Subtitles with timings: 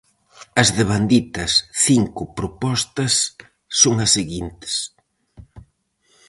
[0.61, 1.51] As devanditas
[1.87, 3.13] cinco propostas
[3.81, 4.73] son as seguintes: